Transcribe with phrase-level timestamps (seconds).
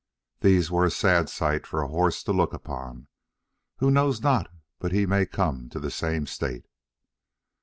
[0.39, 3.05] These were sad sights for a horse to look upon,
[3.77, 6.65] who knows not but he may come to the same state.